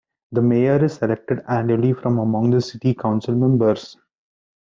The 0.31 0.41
Mayor 0.41 0.83
is 0.83 0.95
selected 0.95 1.43
annually 1.47 1.93
from 1.93 2.17
among 2.17 2.49
the 2.49 2.59
City 2.59 2.95
Council 2.95 3.35
members. 3.35 3.97